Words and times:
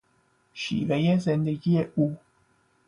شیوهی 0.53 1.19
زندگی 1.19 1.77
او 1.95 2.17